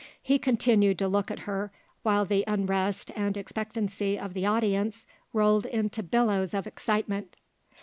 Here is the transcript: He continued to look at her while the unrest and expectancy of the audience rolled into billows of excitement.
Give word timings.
He 0.23 0.39
continued 0.39 0.97
to 0.97 1.07
look 1.07 1.29
at 1.29 1.41
her 1.41 1.71
while 2.01 2.25
the 2.25 2.43
unrest 2.47 3.11
and 3.15 3.37
expectancy 3.37 4.17
of 4.17 4.33
the 4.33 4.47
audience 4.47 5.05
rolled 5.31 5.67
into 5.67 6.01
billows 6.01 6.55
of 6.55 6.65
excitement. 6.65 7.37